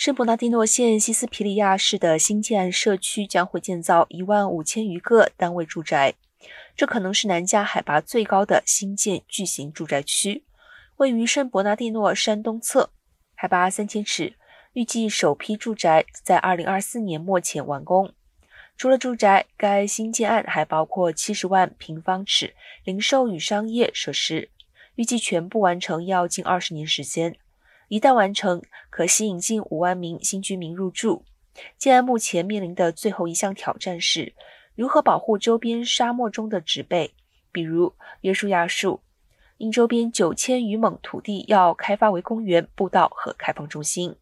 [0.00, 6.14] 圣伯纳蒂诺县西斯皮利亚市的新建社区将会建造一万五千余个单位住宅，
[6.74, 10.46] 这可能是南加海拔最高的新建巨型住宅区，
[10.96, 12.88] 位于圣伯纳蒂诺山东侧，
[13.34, 14.36] 海拔三千尺。
[14.72, 18.14] 预计首批住宅在二零二四年末前完工。
[18.78, 22.54] 除了住宅，该新建案还包括七十万平方尺
[22.84, 24.48] 零售与商业设施，
[24.94, 27.36] 预计全部完成要近二十年时间。
[27.90, 31.24] 一旦完成，可吸引近五万名新居民入住。
[31.76, 34.32] 建安目前面临的最后一项挑战是，
[34.76, 37.12] 如何保护周边沙漠中的植被，
[37.50, 39.00] 比如约书亚树，
[39.56, 44.14] 因周边九千余亩土地要开发为公园、步道和开放中心。